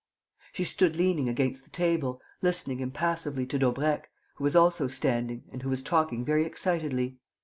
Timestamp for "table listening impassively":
1.69-3.45